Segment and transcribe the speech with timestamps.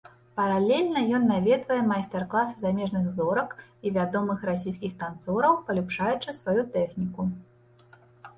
[0.37, 3.51] Паралельна ён наведвае майстар-класы замежных зорак
[3.85, 7.21] і вядомых расійскіх танцораў, паляпшаючы сваю тэхніку.